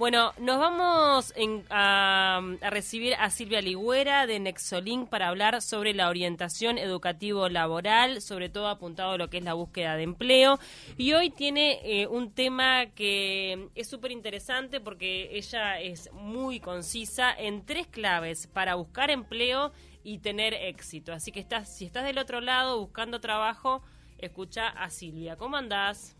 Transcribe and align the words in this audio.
Bueno, 0.00 0.32
nos 0.38 0.58
vamos 0.58 1.34
a, 1.68 2.40
recibir 2.70 3.14
a 3.16 3.28
Silvia 3.28 3.60
Ligüera 3.60 4.26
de 4.26 4.40
Nexolink 4.40 5.10
para 5.10 5.28
hablar 5.28 5.60
sobre 5.60 5.92
la 5.92 6.08
orientación 6.08 6.78
educativo-laboral, 6.78 8.22
sobre 8.22 8.48
todo 8.48 8.68
apuntado 8.68 9.10
a 9.10 9.18
lo 9.18 9.28
que 9.28 9.36
es 9.36 9.44
la 9.44 9.52
búsqueda 9.52 9.96
de 9.96 10.04
empleo. 10.04 10.58
Y 10.96 11.12
hoy 11.12 11.28
tiene 11.28 11.80
eh, 11.84 12.06
un 12.06 12.32
tema 12.32 12.86
que 12.86 13.68
es 13.74 13.90
súper 13.90 14.10
interesante 14.10 14.80
porque 14.80 15.36
ella 15.36 15.78
es 15.78 16.10
muy 16.14 16.60
concisa 16.60 17.30
en 17.36 17.66
tres 17.66 17.86
claves 17.86 18.46
para 18.46 18.76
buscar 18.76 19.10
empleo 19.10 19.70
y 20.02 20.20
tener 20.20 20.54
éxito. 20.54 21.12
Así 21.12 21.30
que 21.30 21.40
estás, 21.40 21.76
si 21.76 21.84
estás 21.84 22.04
del 22.04 22.16
otro 22.16 22.40
lado 22.40 22.80
buscando 22.80 23.20
trabajo, 23.20 23.82
escucha 24.16 24.66
a 24.68 24.88
Silvia. 24.88 25.36
¿Cómo 25.36 25.58
andás? 25.58 26.16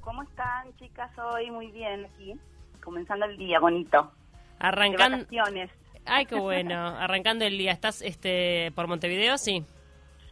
¿Cómo 0.00 0.24
están, 0.24 0.74
chicas? 0.74 1.12
Hoy 1.18 1.52
muy 1.52 1.70
bien 1.70 2.06
aquí 2.06 2.34
comenzando 2.80 3.26
el 3.26 3.36
día 3.36 3.58
bonito. 3.60 4.10
Arrancando. 4.58 5.26
Ay, 6.04 6.26
qué 6.26 6.34
bueno. 6.40 6.74
Arrancando 6.76 7.44
el 7.44 7.56
día. 7.58 7.72
¿Estás 7.72 8.02
este 8.02 8.72
por 8.74 8.86
Montevideo? 8.86 9.38
Sí. 9.38 9.64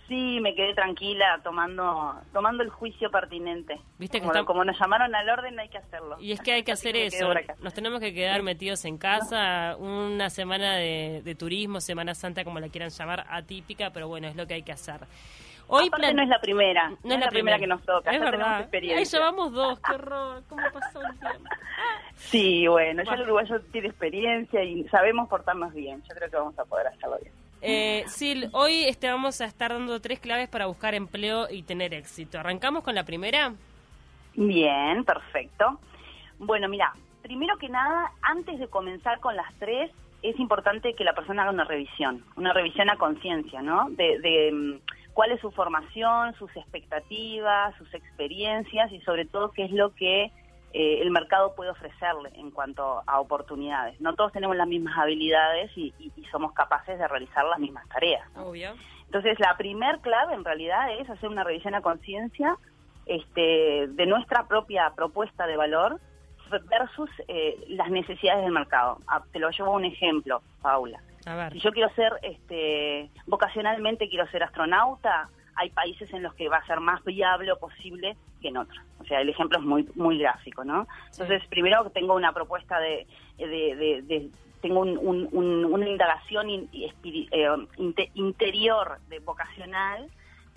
Sí, 0.09 0.39
me 0.41 0.55
quedé 0.55 0.75
tranquila 0.75 1.39
tomando 1.45 2.15
tomando 2.33 2.63
el 2.63 2.71
juicio 2.71 3.11
pertinente. 3.11 3.79
¿Viste 3.99 4.23
que 4.23 4.45
como, 4.47 4.65
nos 4.65 4.79
llamaron 4.81 5.15
al 5.15 5.29
orden 5.29 5.61
hay 5.61 5.69
que 5.69 5.77
hacerlo. 5.77 6.17
Y 6.19 6.33
es 6.33 6.41
que 6.41 6.53
hay 6.53 6.63
que 6.63 6.73
hacer 6.73 6.97
eso. 6.97 7.31
Nos 7.61 7.75
tenemos 7.75 8.01
que 8.01 8.15
quedar 8.15 8.43
metidos 8.43 8.87
en 8.87 8.97
casa 8.97 9.77
una 9.79 10.31
semana 10.31 10.77
de, 10.77 11.21
de 11.23 11.35
turismo, 11.35 11.83
Semana 11.83 12.15
Santa 12.15 12.43
como 12.43 12.59
la 12.59 12.71
quieran 12.71 12.89
llamar, 12.89 13.27
atípica, 13.29 13.91
pero 13.91 14.09
bueno, 14.09 14.29
es 14.29 14.37
lo 14.37 14.47
que 14.47 14.55
hay 14.55 14.63
que 14.63 14.73
hacer. 14.73 15.01
Hoy 15.71 15.91
no 15.91 16.23
es 16.23 16.29
la 16.29 16.41
primera, 16.41 16.89
no, 17.05 17.15
es 17.15 17.21
la 17.21 17.29
primera, 17.29 17.59
que 17.59 17.67
nos 17.67 17.83
toca. 17.83 18.11
Es 18.11 18.21
verdad. 18.21 18.67
Ahí 18.73 19.05
llevamos 19.05 19.53
dos, 19.53 19.79
qué 19.81 19.95
horror, 19.95 20.43
¿cómo 20.49 20.63
pasó 20.73 21.03
el 21.03 21.19
tiempo? 21.19 21.51
Sí, 22.17 22.67
bueno, 22.67 23.03
ya 23.05 23.13
el 23.13 23.23
uruguayo 23.23 23.61
tiene 23.71 23.89
experiencia 23.89 24.65
y 24.65 24.85
sabemos 24.89 25.29
portarnos 25.29 25.75
bien. 25.75 26.03
Yo 26.09 26.15
creo 26.15 26.31
que 26.31 26.37
vamos 26.37 26.59
a 26.59 26.65
poder 26.65 26.87
hacerlo 26.89 27.19
bien. 27.21 27.33
Eh, 27.61 28.05
Sil, 28.09 28.49
hoy 28.53 28.85
este, 28.85 29.11
vamos 29.11 29.41
a 29.41 29.45
estar 29.45 29.73
dando 29.73 30.01
tres 30.01 30.21
claves 30.21 30.49
para 30.49 30.67
buscar 30.67 30.95
empleo 30.95 31.49
y 31.51 31.63
tener 31.63 31.93
éxito. 31.93 32.39
¿Arrancamos 32.39 32.83
con 32.83 32.95
la 32.95 33.05
primera? 33.05 33.53
Bien, 34.35 35.05
perfecto. 35.05 35.79
Bueno, 36.39 36.69
mira, 36.69 36.95
primero 37.21 37.59
que 37.59 37.69
nada, 37.69 38.13
antes 38.23 38.59
de 38.59 38.69
comenzar 38.69 39.21
con 39.21 39.37
las 39.37 39.53
tres, 39.59 39.91
es 40.23 40.39
importante 40.39 40.95
que 40.95 41.05
la 41.05 41.13
persona 41.13 41.43
haga 41.43 41.53
una 41.53 41.65
revisión, 41.65 42.25
una 42.37 42.53
revisión 42.53 42.89
a 42.91 42.97
conciencia, 42.97 43.61
¿no? 43.61 43.91
De, 43.91 44.19
de 44.21 44.53
mm, 44.53 44.98
cuál 45.19 45.33
es 45.33 45.41
su 45.41 45.51
formación, 45.51 46.33
sus 46.35 46.57
expectativas, 46.57 47.75
sus 47.77 47.93
experiencias 47.93 48.93
y 48.93 49.01
sobre 49.01 49.25
todo 49.25 49.51
qué 49.51 49.65
es 49.65 49.73
lo 49.73 49.93
que 49.93 50.27
eh, 50.73 51.01
el 51.03 51.11
mercado 51.11 51.57
puede 51.57 51.71
ofrecerle 51.71 52.31
en 52.35 52.53
cuanto 52.53 53.03
a 53.05 53.19
oportunidades. 53.19 54.01
No 54.01 54.15
todos 54.15 54.31
tenemos 54.31 54.55
las 54.55 54.69
mismas 54.69 54.97
habilidades 54.97 55.77
y, 55.77 55.93
somos 56.31 56.53
capaces 56.53 57.01
de 57.01 57.09
realizar 57.09 57.45
las 57.47 57.59
mismas 57.59 57.89
tareas. 57.89 58.23
Obvio. 58.37 58.77
Entonces, 59.07 59.41
la 59.41 59.57
primer 59.57 59.99
clave 60.03 60.35
en 60.35 60.45
realidad 60.45 60.97
es 61.01 61.11
hacer 61.11 61.29
una 61.29 61.43
revisión 61.43 61.75
a 61.75 61.81
conciencia 61.81 62.57
este, 63.07 63.89
de 63.89 64.07
nuestra 64.07 64.47
propia 64.47 64.93
propuesta 64.95 65.49
de 65.49 65.57
valor 65.57 66.01
versus 66.71 67.11
eh, 67.27 67.57
las 67.71 67.91
necesidades 67.91 68.45
del 68.45 68.53
mercado. 68.53 68.99
Ah, 69.09 69.25
te 69.33 69.41
lo 69.41 69.51
llevo 69.51 69.73
a 69.73 69.77
un 69.79 69.85
ejemplo, 69.85 70.43
Paula. 70.63 71.03
Si 71.53 71.61
yo 71.61 71.73
quiero 71.73 71.91
ser, 71.95 72.13
este, 72.23 73.11
vocacionalmente 73.27 74.09
quiero 74.09 74.27
ser 74.29 74.43
astronauta, 74.43 75.29
hay 75.55 75.71
países 75.71 76.13
en 76.13 76.23
los 76.23 76.35
que 76.35 76.49
va 76.49 76.59
a 76.59 76.67
ser 76.67 76.81
más 76.81 77.05
viable 77.05 77.51
o 77.53 77.59
posible 77.59 78.17
que 78.41 78.49
en 78.49 78.59
otros. 78.59 78.79
O 79.01 79.05
sea, 79.05 79.21
el 79.21 79.29
ejemplo 79.29 79.59
es 79.59 79.65
muy 79.65 79.89
muy 79.97 80.19
gráfico, 80.19 80.65
¿no? 80.65 80.87
Entonces, 81.11 81.43
primero 81.49 81.91
tengo 81.91 82.15
una 82.15 82.33
propuesta 82.33 82.79
de, 82.79 83.07
de, 83.37 84.31
tengo 84.61 84.81
una 84.81 85.89
indagación 85.89 86.49
eh, 86.51 86.69
interior 88.15 88.99
de 89.09 89.19
vocacional 89.21 90.09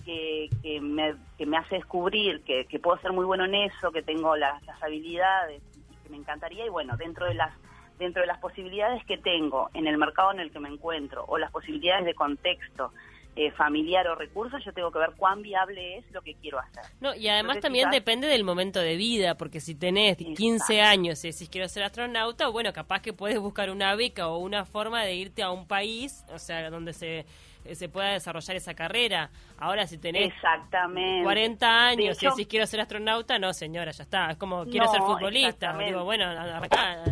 que, 0.06 0.50
que, 0.62 0.82
me, 0.82 1.16
que 1.38 1.46
me 1.46 1.58
hace 1.58 1.76
descubrir 1.76 2.42
que, 2.44 2.66
que 2.66 2.80
puedo 2.80 3.00
ser 3.00 3.12
muy 3.12 3.26
bueno 3.26 3.46
en 3.46 3.56
eso, 3.56 3.92
que 3.92 4.02
tengo 4.02 4.36
las, 4.36 4.64
las 4.66 4.82
habilidades 4.82 5.62
y 5.76 6.04
que 6.04 6.10
me 6.10 6.18
encantaría. 6.18 6.66
Y 6.66 6.70
bueno, 6.70 6.96
dentro 6.98 7.26
de 7.26 7.36
las 7.36 7.54
dentro 7.98 8.22
de 8.22 8.28
las 8.28 8.40
posibilidades 8.40 9.04
que 9.06 9.18
tengo 9.18 9.70
en 9.74 9.88
el 9.88 9.98
mercado 9.98 10.32
en 10.32 10.40
el 10.40 10.52
que 10.52 10.60
me 10.60 10.70
encuentro 10.70 11.26
o 11.28 11.38
las 11.38 11.52
posibilidades 11.52 12.06
de 12.06 12.14
contexto 12.14 12.92
eh, 13.34 13.50
familiar 13.52 14.06
o 14.10 14.16
recursos, 14.16 14.62
yo 14.66 14.74
tengo 14.74 14.92
que 14.92 15.00
ver 15.00 15.12
cuán 15.16 15.42
viable 15.42 15.98
es 15.98 16.12
lo 16.12 16.22
que 16.22 16.36
quiero 16.36 16.60
hacer. 16.60 16.84
No, 17.00 17.16
y 17.16 17.30
además 17.30 17.62
también 17.62 17.90
depende 17.90 18.28
del 18.28 18.44
momento 18.44 18.82
de 18.82 18.98
vida, 18.98 19.36
porque 19.36 19.62
si 19.62 19.74
tenés 19.74 20.18
15 20.18 20.82
años 20.82 21.24
y 21.24 21.32
decís 21.32 21.48
quiero 21.50 21.70
ser 21.70 21.84
astronauta, 21.84 22.50
bueno, 22.50 22.74
capaz 22.74 23.02
que 23.02 23.14
puedes 23.14 23.40
buscar 23.40 23.70
una 23.70 23.96
beca 23.96 24.28
o 24.28 24.40
una 24.40 24.66
forma 24.66 25.04
de 25.06 25.16
irte 25.16 25.44
a 25.44 25.52
un 25.52 25.66
país, 25.66 26.26
o 26.34 26.40
sea, 26.40 26.70
donde 26.70 26.92
se 26.92 27.26
se 27.74 27.90
pueda 27.90 28.14
desarrollar 28.14 28.58
esa 28.58 28.74
carrera. 28.74 29.30
Ahora, 29.58 29.86
si 29.88 29.98
tenés 29.98 30.34
Exactamente. 30.34 31.24
40 31.24 31.88
años 31.88 32.22
y 32.22 32.26
decís 32.26 32.48
quiero 32.48 32.66
ser 32.66 32.82
astronauta, 32.82 33.38
no, 33.40 33.54
señora, 33.54 33.92
ya 33.92 34.04
está. 34.04 34.32
Es 34.32 34.38
como 34.38 34.66
quiero 34.66 34.88
ser 34.88 35.02
futbolista. 35.02 35.78
Digo, 35.78 36.04
bueno, 36.04 36.26
acá, 36.28 37.04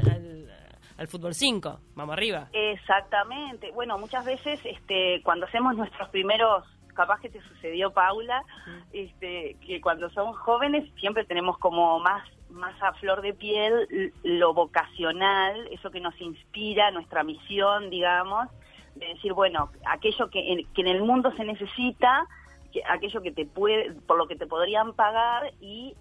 al 0.99 1.07
fútbol 1.07 1.33
5, 1.33 1.79
vamos 1.95 2.13
arriba. 2.13 2.49
Exactamente. 2.51 3.71
Bueno, 3.71 3.97
muchas 3.97 4.25
veces 4.25 4.59
este, 4.65 5.21
cuando 5.23 5.45
hacemos 5.45 5.75
nuestros 5.75 6.09
primeros 6.09 6.65
capaz 6.93 7.21
que 7.21 7.29
te 7.29 7.41
sucedió 7.41 7.91
Paula, 7.93 8.43
este, 8.91 9.55
que 9.65 9.79
cuando 9.79 10.09
somos 10.09 10.37
jóvenes 10.39 10.91
siempre 10.99 11.23
tenemos 11.23 11.57
como 11.57 11.99
más 11.99 12.27
más 12.49 12.73
a 12.81 12.93
flor 12.93 13.21
de 13.21 13.33
piel 13.33 14.11
lo 14.23 14.53
vocacional, 14.53 15.67
eso 15.71 15.91
que 15.91 16.01
nos 16.01 16.19
inspira, 16.19 16.89
nuestra 16.91 17.23
misión, 17.23 17.91
digamos, 17.91 18.49
de 18.95 19.05
decir, 19.05 19.33
bueno, 19.33 19.69
aquello 19.85 20.29
que 20.29 20.65
que 20.73 20.81
en 20.81 20.87
el 20.87 21.01
mundo 21.03 21.31
se 21.37 21.45
necesita, 21.45 22.27
aquello 22.87 23.21
que 23.21 23.31
te 23.31 23.45
puede, 23.45 23.93
por 24.07 24.17
lo 24.17 24.27
que 24.27 24.35
te 24.35 24.47
podrían 24.47 24.93
pagar 24.93 25.51
y, 25.59 25.95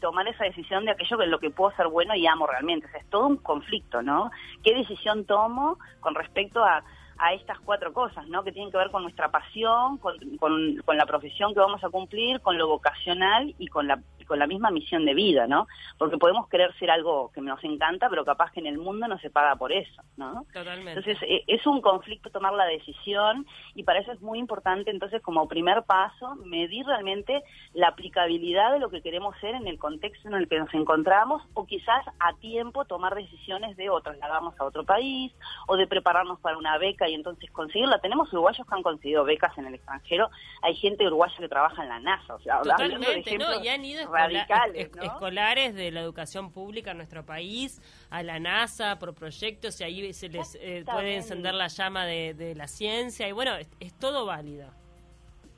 tomar 0.00 0.26
esa 0.26 0.42
decisión 0.44 0.84
de 0.84 0.90
aquello 0.90 1.16
que 1.16 1.24
es 1.24 1.30
lo 1.30 1.38
que 1.38 1.50
puedo 1.50 1.70
ser 1.76 1.86
bueno 1.86 2.14
y 2.16 2.26
amo 2.26 2.46
realmente. 2.46 2.86
O 2.86 2.90
sea, 2.90 3.00
es 3.00 3.08
todo 3.08 3.28
un 3.28 3.36
conflicto, 3.36 4.02
¿no? 4.02 4.32
¿Qué 4.64 4.74
decisión 4.74 5.24
tomo 5.26 5.78
con 6.00 6.16
respecto 6.16 6.64
a, 6.64 6.82
a 7.18 7.34
estas 7.34 7.60
cuatro 7.60 7.92
cosas, 7.92 8.26
¿no? 8.28 8.42
Que 8.42 8.50
tienen 8.50 8.72
que 8.72 8.78
ver 8.78 8.90
con 8.90 9.02
nuestra 9.02 9.30
pasión, 9.30 9.98
con, 9.98 10.16
con, 10.38 10.96
la 10.96 11.06
profesión 11.06 11.54
que 11.54 11.60
vamos 11.60 11.82
a 11.84 11.88
cumplir, 11.88 12.40
con 12.40 12.58
lo 12.58 12.66
vocacional 12.66 13.54
y 13.58 13.68
con 13.68 13.86
la, 13.86 14.00
con 14.26 14.38
la 14.38 14.46
misma 14.46 14.70
misión 14.70 15.04
de 15.04 15.14
vida, 15.14 15.46
¿no? 15.46 15.66
Porque 15.98 16.18
podemos 16.18 16.48
querer 16.48 16.72
ser 16.78 16.90
algo 16.90 17.30
que 17.32 17.40
nos 17.40 17.62
encanta, 17.64 18.08
pero 18.08 18.24
capaz 18.24 18.52
que 18.52 18.60
en 18.60 18.66
el 18.66 18.78
mundo 18.78 19.08
no 19.08 19.18
se 19.18 19.30
paga 19.30 19.56
por 19.56 19.72
eso, 19.72 20.02
¿no? 20.16 20.44
Totalmente. 20.52 20.92
Entonces, 20.92 21.18
e, 21.22 21.44
es 21.46 21.66
un 21.66 21.80
conflicto 21.80 22.30
tomar 22.30 22.52
la 22.54 22.64
decisión 22.64 23.46
y 23.74 23.82
para 23.82 24.00
eso 24.00 24.12
es 24.12 24.20
muy 24.20 24.38
importante, 24.38 24.90
entonces, 24.90 25.22
como 25.22 25.48
primer 25.48 25.82
paso, 25.84 26.36
medir 26.44 26.86
realmente 26.86 27.42
la 27.74 27.88
aplicabilidad 27.88 28.72
de 28.72 28.78
lo 28.78 28.90
que 28.90 29.02
queremos 29.02 29.36
ser 29.40 29.54
en 29.54 29.66
el 29.66 29.78
contexto 29.78 30.28
en 30.28 30.34
el 30.34 30.48
que 30.48 30.58
nos 30.58 30.72
encontramos 30.74 31.42
o 31.54 31.66
quizás 31.66 32.04
a 32.18 32.34
tiempo 32.34 32.84
tomar 32.84 33.14
decisiones 33.14 33.76
de 33.76 33.90
o 33.90 34.00
trasladamos 34.00 34.58
a 34.58 34.64
otro 34.64 34.84
país 34.84 35.32
o 35.66 35.76
de 35.76 35.86
prepararnos 35.86 36.40
para 36.40 36.58
una 36.58 36.78
beca 36.78 37.08
y 37.08 37.14
entonces 37.14 37.50
conseguirla. 37.50 37.98
Tenemos 37.98 38.32
uruguayos 38.32 38.66
que 38.66 38.74
han 38.74 38.82
conseguido 38.82 39.24
becas 39.24 39.56
en 39.58 39.66
el 39.66 39.74
extranjero, 39.74 40.30
hay 40.62 40.74
gente 40.76 41.06
uruguaya 41.06 41.34
que 41.38 41.48
trabaja 41.48 41.82
en 41.82 41.88
la 41.88 42.00
NASA, 42.00 42.34
o 42.34 42.40
sea, 42.40 42.62
Totalmente, 42.62 43.38
¿no? 43.38 43.62
Y 43.62 43.68
han 43.68 43.84
ido 43.84 44.11
radicales, 44.12 44.90
escolares 45.02 45.74
de 45.74 45.90
la 45.90 46.00
educación 46.00 46.52
pública 46.52 46.92
en 46.92 46.98
nuestro 46.98 47.24
país, 47.24 47.80
a 48.10 48.22
la 48.22 48.38
NASA 48.38 48.98
por 48.98 49.14
proyectos 49.14 49.80
y 49.80 49.84
ahí 49.84 50.12
se 50.12 50.28
les 50.28 50.56
eh, 50.60 50.84
puede 50.86 51.16
encender 51.16 51.54
la 51.54 51.68
llama 51.68 52.06
de, 52.06 52.34
de, 52.34 52.54
la 52.54 52.68
ciencia 52.68 53.28
y 53.28 53.32
bueno, 53.32 53.56
es 53.80 53.94
todo 53.98 54.26
válido 54.26 54.81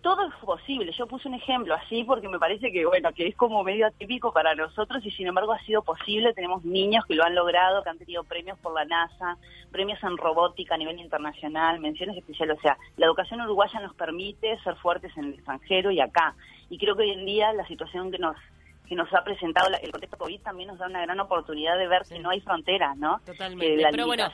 todo 0.04 0.28
es 0.28 0.34
posible. 0.34 0.92
Yo 0.92 1.06
puse 1.06 1.28
un 1.28 1.34
ejemplo 1.34 1.74
así 1.74 2.04
porque 2.04 2.28
me 2.28 2.38
parece 2.38 2.70
que, 2.70 2.84
bueno, 2.84 3.10
que 3.14 3.26
es 3.26 3.34
como 3.36 3.64
medio 3.64 3.86
atípico 3.86 4.34
para 4.34 4.54
nosotros 4.54 5.04
y 5.06 5.10
sin 5.10 5.26
embargo 5.26 5.52
ha 5.52 5.58
sido 5.60 5.80
posible. 5.80 6.34
Tenemos 6.34 6.62
niños 6.62 7.06
que 7.06 7.14
lo 7.14 7.24
han 7.24 7.34
logrado, 7.34 7.82
que 7.82 7.88
han 7.88 7.96
tenido 7.96 8.22
premios 8.22 8.58
por 8.58 8.74
la 8.74 8.84
NASA, 8.84 9.38
premios 9.72 9.98
en 10.02 10.18
robótica 10.18 10.74
a 10.74 10.78
nivel 10.78 11.00
internacional, 11.00 11.80
menciones 11.80 12.18
especiales. 12.18 12.58
O 12.58 12.60
sea, 12.60 12.76
la 12.98 13.06
educación 13.06 13.40
uruguaya 13.40 13.80
nos 13.80 13.94
permite 13.94 14.58
ser 14.58 14.76
fuertes 14.76 15.10
en 15.16 15.24
el 15.24 15.34
extranjero 15.34 15.90
y 15.90 16.00
acá. 16.00 16.34
Y 16.68 16.76
creo 16.76 16.94
que 16.96 17.04
hoy 17.04 17.12
en 17.12 17.24
día 17.24 17.54
la 17.54 17.66
situación 17.66 18.10
que 18.10 18.18
nos 18.18 18.36
que 18.88 18.94
nos 18.94 19.12
ha 19.14 19.24
presentado 19.24 19.68
el 19.80 19.90
contexto 19.90 20.18
COVID 20.18 20.40
también 20.42 20.68
nos 20.68 20.78
da 20.78 20.86
una 20.86 21.00
gran 21.00 21.18
oportunidad 21.20 21.78
de 21.78 21.88
ver 21.88 22.02
que 22.08 22.18
no 22.18 22.30
hay 22.30 22.40
fronteras, 22.40 22.96
¿no? 22.96 23.20
Totalmente. 23.24 23.82
la 23.82 23.90
Pero 23.90 24.06
bueno, 24.06 24.28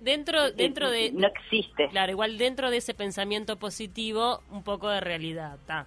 dentro, 0.00 0.50
dentro 0.52 0.90
de... 0.90 1.10
No 1.12 1.26
existe. 1.26 1.88
Claro, 1.88 2.12
igual 2.12 2.36
dentro 2.36 2.70
de 2.70 2.76
ese 2.76 2.92
pensamiento 2.92 3.56
positivo, 3.56 4.42
un 4.50 4.62
poco 4.62 4.88
de 4.90 5.00
realidad, 5.00 5.54
¿está? 5.54 5.86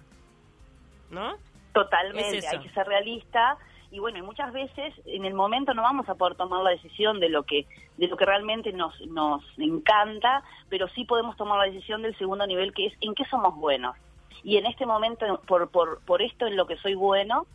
¿No? 1.10 1.36
Totalmente, 1.72 2.46
hay 2.48 2.58
que 2.58 2.70
ser 2.70 2.86
realista 2.86 3.56
y 3.90 3.98
bueno, 3.98 4.18
y 4.18 4.22
muchas 4.22 4.52
veces 4.52 4.94
en 5.04 5.24
el 5.24 5.34
momento 5.34 5.72
no 5.74 5.82
vamos 5.82 6.08
a 6.08 6.14
poder 6.14 6.34
tomar 6.36 6.62
la 6.62 6.70
decisión 6.70 7.20
de 7.20 7.28
lo 7.28 7.44
que 7.44 7.66
de 7.96 8.08
lo 8.08 8.16
que 8.16 8.26
realmente 8.26 8.72
nos 8.72 9.00
nos 9.06 9.44
encanta, 9.58 10.42
pero 10.68 10.88
sí 10.88 11.04
podemos 11.04 11.36
tomar 11.36 11.58
la 11.58 11.72
decisión 11.72 12.02
del 12.02 12.16
segundo 12.18 12.46
nivel 12.46 12.72
que 12.72 12.86
es 12.86 12.94
en 13.00 13.14
qué 13.14 13.24
somos 13.26 13.54
buenos. 13.56 13.96
Y 14.42 14.56
en 14.56 14.66
este 14.66 14.86
momento 14.86 15.40
por 15.46 15.70
por 15.70 16.00
por 16.04 16.22
esto 16.22 16.46
en 16.46 16.56
lo 16.56 16.66
que 16.66 16.76
soy 16.78 16.94
bueno, 16.94 17.46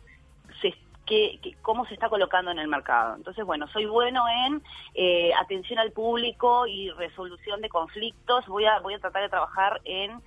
que, 1.06 1.38
cómo 1.62 1.86
se 1.86 1.94
está 1.94 2.08
colocando 2.08 2.50
en 2.50 2.58
el 2.58 2.68
mercado. 2.68 3.16
Entonces, 3.16 3.44
bueno, 3.44 3.66
soy 3.68 3.86
bueno 3.86 4.24
en 4.46 4.62
eh, 4.94 5.32
atención 5.34 5.78
al 5.78 5.92
público 5.92 6.66
y 6.66 6.90
resolución 6.90 7.60
de 7.60 7.68
conflictos. 7.68 8.46
Voy 8.46 8.64
a, 8.64 8.80
voy 8.80 8.94
a 8.94 8.98
tratar 8.98 9.22
de 9.22 9.28
trabajar 9.28 9.80
en 9.84 10.20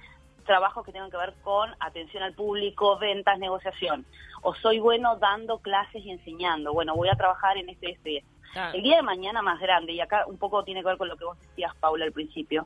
trabajos 0.46 0.86
que 0.86 0.92
tengan 0.92 1.10
que 1.12 1.18
ver 1.18 1.34
con 1.44 1.74
atención 1.80 2.24
al 2.24 2.34
público, 2.34 2.98
ventas, 2.98 3.40
negociación. 3.40 4.06
O 4.42 4.54
soy 4.56 4.80
bueno 4.80 5.18
dando 5.18 5.60
clases 5.60 6.04
y 6.06 6.12
enseñando. 6.12 6.72
Bueno, 6.74 6.96
voy 6.96 7.10
a 7.10 7.16
trabajar 7.16 7.58
en 7.58 7.70
este, 7.70 7.92
este. 7.92 8.24
El 8.74 8.84
día 8.84 8.98
de 8.98 9.02
mañana 9.02 9.42
más 9.42 9.60
grande, 9.60 9.92
y 9.92 10.00
acá 10.00 10.24
un 10.28 10.38
poco 10.38 10.64
tiene 10.64 10.82
que 10.82 10.88
ver 10.88 10.98
con 10.98 11.10
lo 11.10 11.18
que 11.18 11.26
vos 11.26 11.38
decías, 11.42 11.76
Paula, 11.76 12.06
al 12.06 12.14
principio, 12.14 12.66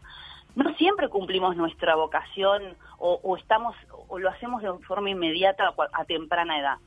no 0.56 0.74
siempre 0.76 1.10
cumplimos 1.10 1.56
nuestra 1.56 1.96
vocación 1.96 2.76
o, 3.00 3.38
estamos 3.38 3.76
o 4.08 4.20
lo 4.20 4.30
hacemos 4.30 4.62
de 4.62 4.72
forma 4.86 5.10
inmediata 5.10 5.74
a, 5.94 6.06
temprana 6.06 6.60
edad. 6.60 6.78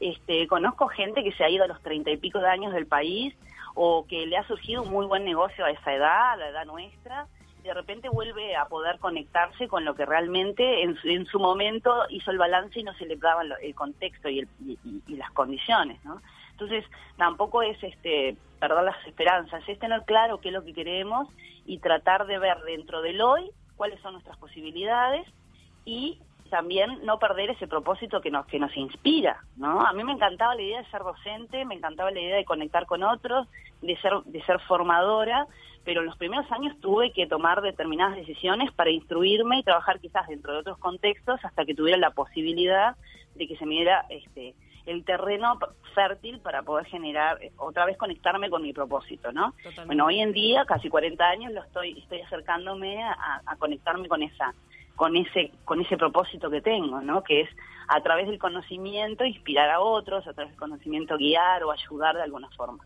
Este, 0.00 0.46
conozco 0.48 0.88
gente 0.88 1.22
que 1.22 1.32
se 1.32 1.44
ha 1.44 1.50
ido 1.50 1.64
a 1.64 1.68
los 1.68 1.82
treinta 1.82 2.10
y 2.10 2.16
pico 2.16 2.40
de 2.40 2.48
años 2.48 2.72
del 2.72 2.86
país 2.86 3.34
o 3.74 4.06
que 4.06 4.26
le 4.26 4.36
ha 4.36 4.46
surgido 4.46 4.82
un 4.82 4.90
muy 4.90 5.06
buen 5.06 5.24
negocio 5.24 5.64
a 5.64 5.70
esa 5.70 5.94
edad, 5.94 6.32
a 6.32 6.36
la 6.36 6.48
edad 6.48 6.64
nuestra, 6.64 7.26
y 7.60 7.62
de 7.64 7.74
repente 7.74 8.08
vuelve 8.08 8.56
a 8.56 8.64
poder 8.64 8.98
conectarse 8.98 9.68
con 9.68 9.84
lo 9.84 9.94
que 9.94 10.06
realmente 10.06 10.82
en 10.82 11.26
su, 11.26 11.38
momento 11.38 12.04
hizo 12.08 12.30
el 12.30 12.38
balance 12.38 12.80
y 12.80 12.82
no 12.82 12.94
se 12.94 13.04
le 13.04 13.16
daba 13.16 13.42
el 13.60 13.74
contexto 13.74 14.28
y, 14.28 14.48
y 15.06 15.16
las 15.16 15.30
condiciones, 15.32 16.02
¿no? 16.04 16.20
Entonces, 16.60 16.84
tampoco 17.16 17.62
es 17.62 17.82
este 17.82 18.36
perder 18.58 18.84
las 18.84 19.06
esperanzas, 19.06 19.66
es 19.66 19.78
tener 19.78 20.02
claro 20.04 20.40
qué 20.40 20.48
es 20.48 20.54
lo 20.54 20.62
que 20.62 20.74
queremos 20.74 21.26
y 21.64 21.78
tratar 21.78 22.26
de 22.26 22.38
ver 22.38 22.60
dentro 22.66 23.00
del 23.00 23.22
hoy 23.22 23.50
cuáles 23.76 23.98
son 24.00 24.12
nuestras 24.12 24.36
posibilidades 24.36 25.26
y 25.86 26.18
también 26.50 27.04
no 27.04 27.18
perder 27.18 27.50
ese 27.50 27.66
propósito 27.66 28.20
que 28.20 28.30
nos 28.30 28.46
que 28.46 28.58
nos 28.58 28.76
inspira, 28.76 29.42
¿no? 29.56 29.80
A 29.80 29.92
mí 29.92 30.04
me 30.04 30.12
encantaba 30.12 30.54
la 30.54 30.62
idea 30.62 30.82
de 30.82 30.90
ser 30.90 31.02
docente, 31.02 31.64
me 31.64 31.74
encantaba 31.74 32.10
la 32.10 32.20
idea 32.20 32.36
de 32.36 32.44
conectar 32.44 32.86
con 32.86 33.02
otros, 33.02 33.48
de 33.80 33.96
ser 33.98 34.12
de 34.26 34.42
ser 34.42 34.60
formadora, 34.60 35.46
pero 35.84 36.00
en 36.00 36.06
los 36.06 36.16
primeros 36.16 36.50
años 36.52 36.78
tuve 36.80 37.12
que 37.12 37.26
tomar 37.26 37.62
determinadas 37.62 38.16
decisiones 38.16 38.72
para 38.72 38.90
instruirme 38.90 39.58
y 39.58 39.62
trabajar 39.62 40.00
quizás 40.00 40.28
dentro 40.28 40.52
de 40.52 40.58
otros 40.58 40.78
contextos 40.78 41.40
hasta 41.42 41.64
que 41.64 41.74
tuviera 41.74 41.98
la 41.98 42.10
posibilidad 42.10 42.96
de 43.34 43.46
que 43.46 43.56
se 43.56 43.64
me 43.64 43.76
diera 43.76 44.04
este 44.10 44.54
el 44.86 45.04
terreno 45.04 45.58
fértil 45.94 46.40
para 46.40 46.62
poder 46.62 46.86
generar, 46.86 47.42
eh, 47.42 47.52
otra 47.56 47.84
vez 47.84 47.96
conectarme 47.96 48.50
con 48.50 48.62
mi 48.62 48.72
propósito, 48.72 49.32
¿no? 49.32 49.54
Bueno, 49.86 50.06
hoy 50.06 50.20
en 50.20 50.32
día, 50.32 50.64
casi 50.64 50.88
40 50.88 51.24
años, 51.24 51.52
lo 51.52 51.62
estoy, 51.62 51.98
estoy 51.98 52.20
acercándome 52.20 53.02
a, 53.02 53.56
conectarme 53.58 54.08
con 54.08 54.22
esa 54.22 54.54
con 54.96 55.16
ese 55.16 55.52
con 55.64 55.80
ese 55.80 55.96
propósito 55.96 56.50
que 56.50 56.60
tengo, 56.60 57.00
¿no? 57.00 57.22
Que 57.22 57.42
es 57.42 57.50
a 57.88 58.00
través 58.02 58.26
del 58.26 58.38
conocimiento 58.38 59.24
inspirar 59.24 59.70
a 59.70 59.80
otros, 59.80 60.26
a 60.26 60.32
través 60.32 60.52
del 60.52 60.60
conocimiento 60.60 61.16
guiar 61.16 61.64
o 61.64 61.72
ayudar 61.72 62.16
de 62.16 62.22
alguna 62.22 62.48
forma. 62.50 62.84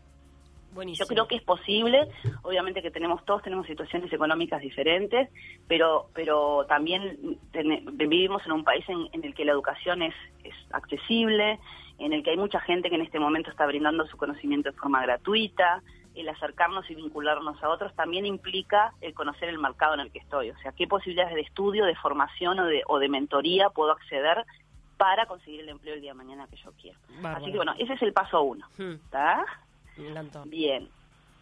Yo 0.93 1.05
creo 1.05 1.25
que 1.25 1.35
es 1.35 1.41
posible, 1.41 2.09
obviamente 2.41 2.81
que 2.81 2.91
tenemos 2.91 3.23
todos 3.23 3.41
tenemos 3.41 3.65
situaciones 3.65 4.11
económicas 4.11 4.61
diferentes, 4.61 5.29
pero 5.67 6.07
pero 6.13 6.65
también 6.67 7.37
vivimos 7.93 8.45
en 8.45 8.51
un 8.51 8.63
país 8.65 8.83
en, 8.89 9.07
en, 9.13 9.23
el 9.23 9.33
que 9.33 9.45
la 9.45 9.53
educación 9.53 10.01
es, 10.01 10.13
es 10.43 10.53
accesible, 10.71 11.59
en 11.97 12.11
el 12.11 12.23
que 12.23 12.31
hay 12.31 12.37
mucha 12.37 12.59
gente 12.59 12.89
que 12.89 12.95
en 12.95 13.03
este 13.03 13.19
momento 13.19 13.49
está 13.49 13.65
brindando 13.65 14.05
su 14.07 14.17
conocimiento 14.17 14.69
de 14.69 14.77
forma 14.77 15.01
gratuita, 15.01 15.81
el 16.15 16.29
acercarnos 16.29 16.89
y 16.89 16.95
vincularnos 16.95 17.61
a 17.63 17.69
otros 17.69 17.93
también 17.95 18.25
implica 18.25 18.93
el 19.01 19.13
conocer 19.13 19.49
el 19.49 19.59
mercado 19.59 19.93
en 19.95 20.01
el 20.01 20.11
que 20.11 20.19
estoy, 20.19 20.49
o 20.49 20.57
sea, 20.59 20.71
qué 20.71 20.87
posibilidades 20.87 21.35
de 21.35 21.41
estudio, 21.41 21.85
de 21.85 21.95
formación 21.95 22.59
o 22.59 22.65
de, 22.65 22.83
o 22.87 22.99
de 22.99 23.09
mentoría 23.09 23.69
puedo 23.69 23.91
acceder 23.91 24.45
para 24.97 25.25
conseguir 25.25 25.61
el 25.61 25.69
empleo 25.69 25.95
el 25.95 26.01
día 26.01 26.11
de 26.11 26.17
mañana 26.17 26.47
que 26.47 26.55
yo 26.57 26.71
quiero. 26.81 26.97
Así 27.23 27.51
que 27.51 27.57
bueno, 27.57 27.73
ese 27.77 27.93
es 27.93 28.01
el 28.01 28.13
paso 28.13 28.41
uno. 28.41 28.65
Hmm. 28.77 28.93
¿Está? 28.93 29.45
Bien. 30.45 30.87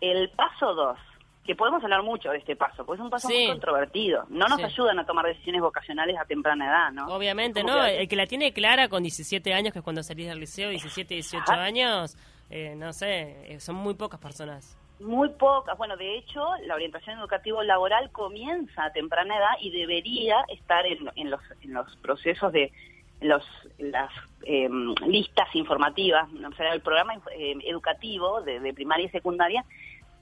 El 0.01 0.29
paso 0.31 0.73
dos, 0.73 0.97
que 1.45 1.55
podemos 1.55 1.83
hablar 1.83 2.03
mucho 2.03 2.29
de 2.29 2.37
este 2.37 2.55
paso, 2.55 2.85
porque 2.85 3.01
es 3.01 3.03
un 3.03 3.09
paso 3.09 3.27
muy 3.27 3.47
controvertido. 3.47 4.25
No 4.29 4.47
nos 4.47 4.61
ayudan 4.63 4.99
a 4.99 5.05
tomar 5.05 5.25
decisiones 5.25 5.61
vocacionales 5.61 6.17
a 6.17 6.25
temprana 6.25 6.65
edad, 6.65 6.91
¿no? 6.91 7.07
Obviamente, 7.07 7.63
¿no? 7.63 7.83
El 7.85 8.07
que 8.07 8.15
la 8.15 8.25
tiene 8.25 8.53
clara 8.53 8.87
con 8.87 9.03
17 9.03 9.53
años, 9.53 9.73
que 9.73 9.79
es 9.79 9.83
cuando 9.83 10.03
salís 10.03 10.27
del 10.27 10.39
liceo, 10.39 10.69
17, 10.69 11.13
18 11.13 11.51
años, 11.51 12.17
eh, 12.55 12.75
no 12.75 12.93
sé, 12.93 13.51
eh, 13.51 13.59
son 13.59 13.77
muy 13.77 13.95
pocas 13.95 14.19
personas. 14.19 14.77
Muy 14.99 15.29
pocas. 15.29 15.75
Bueno, 15.75 15.97
de 15.97 16.17
hecho, 16.19 16.39
la 16.67 16.75
orientación 16.75 17.17
educativa 17.17 17.63
laboral 17.63 18.11
comienza 18.11 18.85
a 18.85 18.93
temprana 18.93 19.35
edad 19.35 19.55
y 19.59 19.71
debería 19.71 20.45
estar 20.49 20.85
en, 20.85 21.31
los, 21.31 21.41
en 21.63 21.73
los 21.73 21.95
procesos 21.95 22.53
de 22.53 22.71
los, 23.21 23.43
las 23.79 24.11
em, 24.43 24.93
listas 25.07 25.47
informativas, 25.55 26.29
o 26.31 26.55
sea, 26.55 26.73
el 26.73 26.81
programa 26.81 27.15
em, 27.31 27.59
educativo 27.61 28.41
de 28.41 28.71
primaria 28.75 29.07
y 29.07 29.09
secundaria 29.09 29.65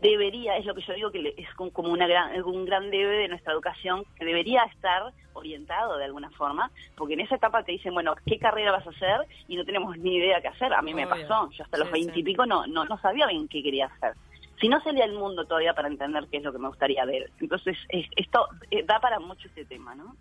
debería, 0.01 0.57
es 0.57 0.65
lo 0.65 0.73
que 0.73 0.81
yo 0.81 0.93
digo 0.93 1.11
que 1.11 1.33
es 1.37 1.53
como 1.53 1.89
una 1.89 2.07
gran, 2.07 2.41
un 2.43 2.65
gran 2.65 2.89
debe 2.89 3.17
de 3.17 3.27
nuestra 3.27 3.53
educación, 3.53 4.03
que 4.17 4.25
debería 4.25 4.63
estar 4.63 5.13
orientado 5.33 5.97
de 5.97 6.05
alguna 6.05 6.29
forma, 6.31 6.71
porque 6.95 7.13
en 7.13 7.21
esa 7.21 7.35
etapa 7.35 7.63
te 7.63 7.71
dicen, 7.71 7.93
bueno, 7.93 8.15
¿qué 8.25 8.37
carrera 8.37 8.71
vas 8.71 8.85
a 8.85 8.89
hacer? 8.89 9.27
Y 9.47 9.55
no 9.55 9.63
tenemos 9.63 9.97
ni 9.97 10.15
idea 10.15 10.41
qué 10.41 10.49
hacer. 10.49 10.73
A 10.73 10.81
mí 10.81 10.93
me 10.93 11.07
pasó, 11.07 11.49
yo 11.51 11.63
hasta 11.63 11.77
los 11.77 11.91
veintipico 11.91 12.45
no, 12.45 12.67
no, 12.67 12.85
no 12.85 12.97
sabía 12.97 13.27
bien 13.27 13.47
qué 13.47 13.63
quería 13.63 13.85
hacer. 13.85 14.13
Si 14.59 14.67
no 14.67 14.81
salía 14.81 15.05
el 15.05 15.13
mundo 15.13 15.45
todavía 15.45 15.73
para 15.73 15.87
entender 15.87 16.27
qué 16.29 16.37
es 16.37 16.43
lo 16.43 16.51
que 16.51 16.59
me 16.59 16.67
gustaría 16.67 17.03
ver. 17.05 17.31
Entonces, 17.39 17.77
esto 17.89 18.47
eh, 18.69 18.83
da 18.83 18.99
para 18.99 19.19
mucho 19.19 19.47
este 19.47 19.65
tema, 19.65 19.95
¿no? 19.95 20.15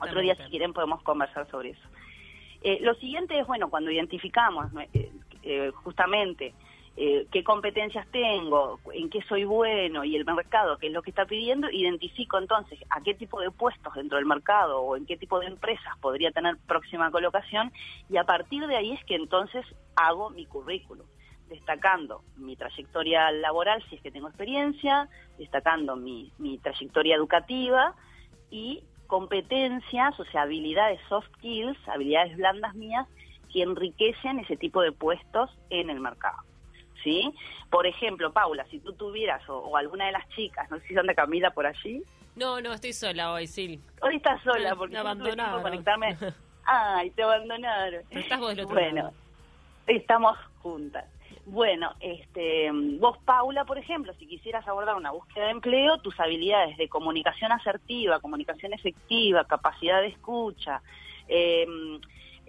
Otro 0.00 0.20
día, 0.20 0.34
si 0.36 0.44
quieren, 0.50 0.72
podemos 0.72 1.02
conversar 1.02 1.46
sobre 1.50 1.70
eso. 1.70 1.88
Eh, 2.62 2.78
lo 2.80 2.94
siguiente 2.94 3.38
es, 3.38 3.46
bueno, 3.46 3.68
cuando 3.68 3.90
identificamos 3.90 4.66
eh, 5.42 5.70
justamente 5.84 6.54
eh, 7.00 7.28
qué 7.30 7.44
competencias 7.44 8.08
tengo, 8.10 8.80
en 8.92 9.08
qué 9.08 9.22
soy 9.28 9.44
bueno 9.44 10.02
y 10.02 10.16
el 10.16 10.24
mercado, 10.24 10.78
qué 10.78 10.88
es 10.88 10.92
lo 10.92 11.00
que 11.00 11.10
está 11.10 11.26
pidiendo, 11.26 11.70
identifico 11.70 12.38
entonces 12.38 12.76
a 12.90 13.00
qué 13.02 13.14
tipo 13.14 13.40
de 13.40 13.52
puestos 13.52 13.94
dentro 13.94 14.18
del 14.18 14.26
mercado 14.26 14.80
o 14.80 14.96
en 14.96 15.06
qué 15.06 15.16
tipo 15.16 15.38
de 15.38 15.46
empresas 15.46 15.96
podría 16.00 16.32
tener 16.32 16.56
próxima 16.66 17.12
colocación 17.12 17.70
y 18.10 18.16
a 18.16 18.24
partir 18.24 18.66
de 18.66 18.74
ahí 18.74 18.90
es 18.90 19.04
que 19.04 19.14
entonces 19.14 19.64
hago 19.94 20.30
mi 20.30 20.44
currículum 20.44 21.06
destacando 21.48 22.24
mi 22.36 22.56
trayectoria 22.56 23.30
laboral 23.30 23.80
si 23.88 23.94
es 23.94 24.02
que 24.02 24.10
tengo 24.10 24.26
experiencia, 24.26 25.08
destacando 25.38 25.94
mi, 25.94 26.32
mi 26.38 26.58
trayectoria 26.58 27.14
educativa 27.14 27.94
y 28.50 28.82
competencias, 29.06 30.18
o 30.18 30.24
sea, 30.24 30.42
habilidades 30.42 30.98
soft 31.08 31.28
skills, 31.36 31.78
habilidades 31.86 32.36
blandas 32.36 32.74
mías, 32.74 33.06
que 33.52 33.62
enriquecen 33.62 34.40
ese 34.40 34.56
tipo 34.56 34.82
de 34.82 34.90
puestos 34.90 35.48
en 35.70 35.90
el 35.90 36.00
mercado. 36.00 36.38
¿Sí? 37.02 37.32
Por 37.70 37.86
ejemplo, 37.86 38.32
Paula, 38.32 38.66
si 38.70 38.78
tú 38.80 38.92
tuvieras, 38.92 39.42
o, 39.48 39.76
alguna 39.76 40.06
de 40.06 40.12
las 40.12 40.28
chicas, 40.30 40.70
no 40.70 40.78
sé 40.80 40.88
si 40.88 40.96
anda 40.96 41.14
Camila 41.14 41.50
por 41.50 41.66
allí. 41.66 42.02
No, 42.36 42.60
no, 42.60 42.72
estoy 42.72 42.92
sola 42.92 43.32
hoy, 43.32 43.46
sí. 43.46 43.80
Hoy 44.00 44.16
estás 44.16 44.42
sola, 44.42 44.76
porque 44.76 44.94
me 44.94 45.00
abandonaron. 45.00 45.62
conectarme. 45.62 46.16
Ay, 46.64 47.10
te 47.10 47.22
abandonaron. 47.22 48.02
estás 48.10 48.38
vos 48.38 48.54
del 48.54 48.64
otro 48.64 48.74
Bueno, 48.74 49.12
estamos 49.86 50.36
juntas. 50.62 51.06
Bueno, 51.46 51.94
este, 52.00 52.70
vos, 52.98 53.16
Paula, 53.24 53.64
por 53.64 53.78
ejemplo, 53.78 54.12
si 54.18 54.26
quisieras 54.26 54.68
abordar 54.68 54.96
una 54.96 55.12
búsqueda 55.12 55.46
de 55.46 55.52
empleo, 55.52 55.96
tus 55.98 56.18
habilidades 56.20 56.76
de 56.76 56.88
comunicación 56.88 57.52
asertiva, 57.52 58.20
comunicación 58.20 58.74
efectiva, 58.74 59.46
capacidad 59.46 60.02
de 60.02 60.08
escucha, 60.08 60.82
eh, 61.26 61.66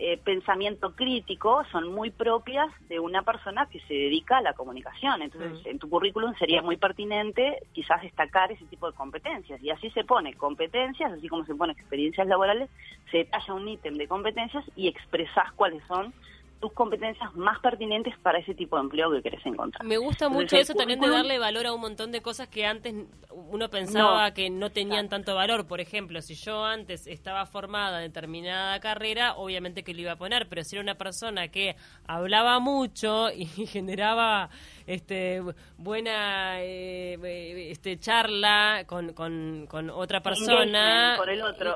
eh, 0.01 0.17
pensamiento 0.17 0.95
crítico 0.95 1.65
son 1.73 1.93
muy 1.93 2.09
propias 2.09 2.69
de 2.87 3.01
una 3.01 3.21
persona 3.23 3.65
que 3.65 3.81
se 3.81 3.93
dedica 3.93 4.37
a 4.37 4.41
la 4.41 4.53
comunicación. 4.53 5.21
Entonces, 5.21 5.61
mm. 5.65 5.67
en 5.67 5.77
tu 5.77 5.89
currículum 5.89 6.33
sería 6.35 6.61
muy 6.61 6.77
pertinente 6.77 7.61
quizás 7.73 8.01
destacar 8.01 8.49
ese 8.49 8.63
tipo 8.67 8.89
de 8.89 8.95
competencias. 8.95 9.61
Y 9.61 9.71
así 9.71 9.89
se 9.91 10.05
pone 10.05 10.35
competencias, 10.35 11.11
así 11.11 11.27
como 11.27 11.43
se 11.43 11.53
pone 11.53 11.73
experiencias 11.73 12.25
laborales, 12.27 12.69
se 13.11 13.17
detalla 13.17 13.53
un 13.53 13.67
ítem 13.67 13.95
de 13.95 14.07
competencias 14.07 14.63
y 14.77 14.87
expresas 14.87 15.51
cuáles 15.57 15.83
son 15.85 16.13
tus 16.59 16.73
competencias 16.73 17.33
más 17.35 17.59
pertinentes 17.59 18.17
para 18.19 18.39
ese 18.39 18.53
tipo 18.53 18.75
de 18.75 18.83
empleo 18.83 19.09
que 19.11 19.21
querés 19.21 19.45
encontrar. 19.45 19.85
Me 19.85 19.97
gusta 19.97 20.27
mucho 20.27 20.57
eso 20.57 20.73
también 20.73 20.99
de 20.99 21.09
darle 21.09 21.39
valor 21.39 21.65
a 21.65 21.73
un 21.73 21.79
montón 21.79 22.11
de 22.11 22.21
cosas 22.21 22.49
que 22.49 22.65
antes 22.65 22.93
uno 23.31 23.69
pensaba 23.69 24.33
que 24.33 24.49
no 24.49 24.69
tenían 24.69 25.07
tanto 25.07 25.35
valor. 25.35 25.67
Por 25.67 25.79
ejemplo, 25.79 26.21
si 26.21 26.35
yo 26.35 26.65
antes 26.65 27.07
estaba 27.07 27.45
formada 27.45 28.03
en 28.03 28.11
determinada 28.11 28.79
carrera, 28.81 29.35
obviamente 29.35 29.83
que 29.83 29.93
lo 29.93 30.01
iba 30.01 30.13
a 30.13 30.15
poner, 30.17 30.47
pero 30.49 30.63
si 30.63 30.75
era 30.75 30.83
una 30.83 30.95
persona 30.95 31.47
que 31.47 31.75
hablaba 32.07 32.59
mucho 32.59 33.31
y 33.31 33.45
generaba 33.67 34.49
este 34.85 35.41
buena 35.77 36.61
eh, 36.61 37.71
este 37.71 37.97
charla 37.99 38.83
con, 38.85 39.13
con, 39.13 39.65
con 39.67 39.89
otra 39.89 40.21
persona, 40.21 41.17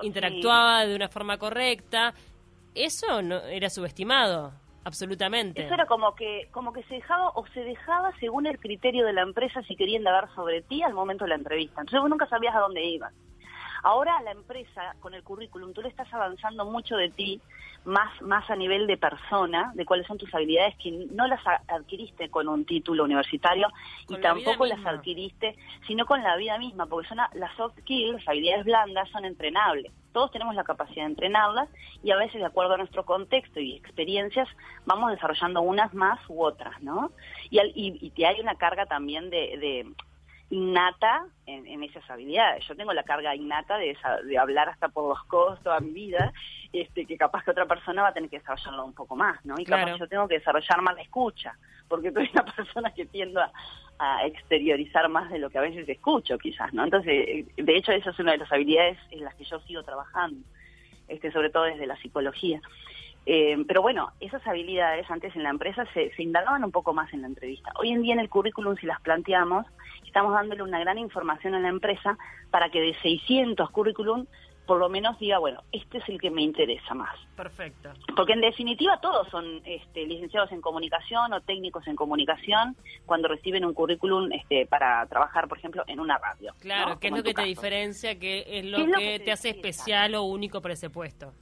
interactuaba 0.01 0.85
de 0.85 0.95
una 0.95 1.07
forma 1.07 1.37
correcta, 1.37 2.13
eso 2.75 3.21
no 3.21 3.37
era 3.43 3.69
subestimado. 3.69 4.62
Absolutamente. 4.85 5.63
Eso 5.63 5.73
era 5.73 5.85
como 5.85 6.13
que, 6.15 6.49
como 6.51 6.73
que 6.73 6.83
se 6.83 6.95
dejaba 6.95 7.29
o 7.29 7.45
se 7.47 7.63
dejaba 7.63 8.11
según 8.19 8.45
el 8.45 8.59
criterio 8.59 9.05
de 9.05 9.13
la 9.13 9.21
empresa 9.21 9.61
si 9.63 9.75
querían 9.75 10.01
indagar 10.01 10.33
sobre 10.35 10.61
ti 10.61 10.83
al 10.83 10.93
momento 10.93 11.25
de 11.25 11.29
la 11.29 11.35
entrevista. 11.35 11.81
Entonces 11.81 12.01
vos 12.01 12.09
nunca 12.09 12.27
sabías 12.27 12.55
a 12.55 12.59
dónde 12.59 12.83
ibas. 12.83 13.13
Ahora 13.83 14.21
la 14.21 14.31
empresa, 14.31 14.95
con 15.01 15.13
el 15.13 15.23
currículum, 15.23 15.73
tú 15.73 15.81
le 15.81 15.89
estás 15.89 16.11
avanzando 16.13 16.65
mucho 16.65 16.95
de 16.95 17.09
ti, 17.09 17.41
más, 17.83 18.21
más 18.21 18.49
a 18.49 18.55
nivel 18.55 18.87
de 18.87 18.95
persona, 18.95 19.73
de 19.75 19.85
cuáles 19.85 20.07
son 20.07 20.17
tus 20.17 20.33
habilidades 20.33 20.73
que 20.77 20.89
no 21.11 21.27
las 21.27 21.41
adquiriste 21.67 22.29
con 22.29 22.47
un 22.47 22.63
título 22.63 23.03
universitario 23.03 23.67
y 24.07 24.15
tampoco 24.17 24.65
las 24.65 24.85
adquiriste, 24.85 25.57
sino 25.85 26.05
con 26.05 26.23
la 26.23 26.37
vida 26.37 26.57
misma, 26.57 26.85
porque 26.85 27.09
son 27.09 27.17
las 27.17 27.55
soft 27.57 27.77
skills, 27.81 28.13
las 28.13 28.27
habilidades 28.29 28.63
blandas, 28.63 29.09
son 29.09 29.25
entrenables. 29.25 29.91
Todos 30.13 30.31
tenemos 30.31 30.55
la 30.55 30.63
capacidad 30.63 31.03
de 31.03 31.11
entrenarlas 31.11 31.67
y 32.01 32.11
a 32.11 32.15
veces 32.15 32.39
de 32.39 32.45
acuerdo 32.45 32.75
a 32.75 32.77
nuestro 32.77 33.03
contexto 33.03 33.59
y 33.59 33.75
experiencias 33.75 34.47
vamos 34.85 35.11
desarrollando 35.11 35.61
unas 35.61 35.93
más 35.93 36.19
u 36.29 36.41
otras, 36.41 36.81
¿no? 36.81 37.11
Y, 37.49 37.59
y, 37.59 38.13
y 38.15 38.23
hay 38.23 38.39
una 38.39 38.55
carga 38.55 38.85
también 38.85 39.29
de 39.29 39.85
innata 40.53 41.25
en, 41.47 41.83
esas 41.83 42.07
habilidades. 42.09 42.63
Yo 42.67 42.75
tengo 42.75 42.93
la 42.93 43.03
carga 43.03 43.35
innata 43.35 43.77
de, 43.77 43.97
de 44.25 44.37
hablar 44.37 44.69
hasta 44.69 44.87
por 44.89 45.09
los 45.09 45.23
codos 45.23 45.59
toda 45.63 45.79
mi 45.79 45.91
vida, 45.91 46.31
este, 46.71 47.07
que 47.07 47.17
capaz 47.17 47.43
que 47.43 47.51
otra 47.51 47.65
persona 47.65 48.03
va 48.03 48.09
a 48.09 48.13
tener 48.13 48.29
que 48.29 48.37
desarrollarlo 48.37 48.85
un 48.85 48.93
poco 48.93 49.15
más, 49.15 49.43
¿no? 49.45 49.55
Y 49.57 49.65
capaz 49.65 49.97
yo 49.97 50.07
tengo 50.07 50.27
que 50.27 50.35
desarrollar 50.35 50.81
más 50.81 50.95
la 50.95 51.01
escucha, 51.01 51.57
porque 51.87 52.11
soy 52.13 52.29
una 52.33 52.45
persona 52.45 52.93
que 52.93 53.07
tiendo 53.07 53.41
a, 53.41 53.51
exteriorizar 54.25 55.07
más 55.09 55.31
de 55.31 55.39
lo 55.39 55.49
que 55.49 55.57
a 55.57 55.61
veces 55.61 55.87
escucho, 55.87 56.37
quizás, 56.37 56.73
¿no? 56.73 56.83
Entonces, 56.83 57.45
de 57.55 57.77
hecho, 57.77 57.91
esa 57.91 58.09
es 58.09 58.19
una 58.19 58.33
de 58.33 58.39
las 58.39 58.51
habilidades 58.51 58.97
en 59.11 59.23
las 59.23 59.35
que 59.35 59.45
yo 59.45 59.59
sigo 59.61 59.83
trabajando, 59.83 60.41
este, 61.07 61.31
sobre 61.31 61.49
todo 61.49 61.63
desde 61.63 61.87
la 61.87 61.95
psicología. 61.97 62.61
Eh, 63.25 63.63
pero 63.67 63.81
bueno, 63.81 64.11
esas 64.19 64.45
habilidades 64.45 65.09
antes 65.09 65.33
en 65.35 65.43
la 65.43 65.49
empresa 65.49 65.85
se, 65.93 66.13
se, 66.13 66.23
indagaban 66.23 66.63
un 66.63 66.71
poco 66.71 66.93
más 66.93 67.13
en 67.13 67.21
la 67.21 67.27
entrevista. 67.27 67.71
Hoy 67.79 67.91
en 67.91 68.01
día 68.01 68.13
en 68.13 68.19
el 68.19 68.29
currículum, 68.29 68.75
si 68.75 68.85
las 68.85 68.99
planteamos, 69.01 69.65
estamos 70.05 70.33
dándole 70.33 70.61
una 70.61 70.79
gran 70.79 70.97
información 70.97 71.55
a 71.55 71.59
la 71.59 71.69
empresa 71.69 72.17
para 72.51 72.69
que 72.69 72.81
de 72.81 72.93
600 72.95 73.69
currículum 73.71 74.25
por 74.65 74.79
lo 74.79 74.89
menos 74.89 75.19
diga, 75.19 75.39
bueno, 75.39 75.61
este 75.71 75.97
es 75.97 76.09
el 76.09 76.19
que 76.19 76.29
me 76.29 76.41
interesa 76.41 76.93
más. 76.93 77.15
Perfecto. 77.35 77.91
Porque 78.15 78.33
en 78.33 78.41
definitiva 78.41 78.99
todos 79.01 79.27
son 79.29 79.61
este, 79.65 80.05
licenciados 80.05 80.51
en 80.51 80.61
comunicación 80.61 81.33
o 81.33 81.41
técnicos 81.41 81.85
en 81.87 81.95
comunicación 81.95 82.75
cuando 83.05 83.27
reciben 83.27 83.65
un 83.65 83.73
currículum 83.73 84.31
este, 84.31 84.65
para 84.65 85.05
trabajar, 85.07 85.47
por 85.47 85.57
ejemplo, 85.57 85.83
en 85.87 85.99
una 85.99 86.17
radio. 86.17 86.53
Claro, 86.59 86.99
¿qué 86.99 87.07
es 87.07 87.13
lo 87.13 87.23
que 87.23 87.33
te 87.33 87.43
diferencia? 87.43 88.17
¿Qué 88.17 88.45
es 88.47 88.65
lo, 88.65 88.77
que, 88.97 89.19
te 89.19 89.31
hace 89.31 89.49
especial 89.49 90.15
o 90.15 90.23
único 90.23 90.61
para 90.61 90.75
ese 90.75 90.89
puesto? 90.89 91.33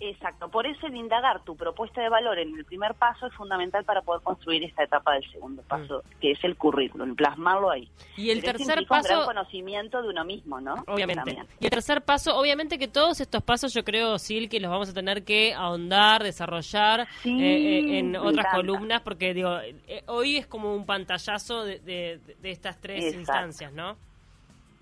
Exacto, 0.00 0.48
por 0.48 0.66
eso 0.66 0.86
el 0.86 0.94
indagar 0.94 1.42
tu 1.42 1.56
propuesta 1.56 2.00
de 2.00 2.08
valor 2.08 2.38
en 2.38 2.56
el 2.56 2.64
primer 2.64 2.94
paso 2.94 3.26
es 3.26 3.34
fundamental 3.34 3.84
para 3.84 4.02
poder 4.02 4.22
construir 4.22 4.62
esta 4.62 4.84
etapa 4.84 5.14
del 5.14 5.28
segundo 5.32 5.62
paso, 5.62 6.04
mm. 6.04 6.20
que 6.20 6.30
es 6.32 6.44
el 6.44 6.56
currículum, 6.56 7.16
plasmarlo 7.16 7.70
ahí. 7.70 7.90
Y 8.16 8.30
el 8.30 8.42
tercer 8.42 8.86
paso... 8.86 9.08
Un 9.08 9.16
gran 9.16 9.26
conocimiento 9.26 10.00
de 10.00 10.08
uno 10.08 10.24
mismo, 10.24 10.60
¿no? 10.60 10.84
Obviamente. 10.86 11.38
Y 11.58 11.64
el 11.64 11.70
tercer 11.70 12.02
paso, 12.02 12.36
obviamente 12.36 12.78
que 12.78 12.86
todos 12.86 13.20
estos 13.20 13.42
pasos 13.42 13.74
yo 13.74 13.84
creo, 13.84 14.18
Sil, 14.22 14.46
que 14.48 14.60
los 14.60 14.70
vamos 14.70 14.88
a 14.88 14.94
tener 14.94 15.24
que 15.24 15.52
ahondar, 15.52 16.22
desarrollar 16.22 17.00
eh, 17.00 17.06
eh, 17.24 17.98
en 17.98 18.14
otras 18.16 18.54
columnas, 18.54 19.00
porque 19.00 19.34
digo, 19.34 19.58
eh, 19.58 20.04
hoy 20.06 20.36
es 20.36 20.46
como 20.46 20.74
un 20.74 20.86
pantallazo 20.86 21.64
de, 21.64 21.80
de, 21.80 22.50
estas 22.50 22.80
tres 22.80 23.14
instancias, 23.14 23.72
¿no? 23.72 23.96